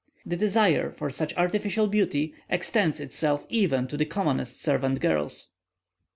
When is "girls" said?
4.99-5.51